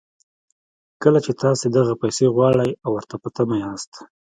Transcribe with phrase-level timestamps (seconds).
[1.03, 3.91] کله چې تاسې دغه پيسې غواړئ او ورته په تمه ياست.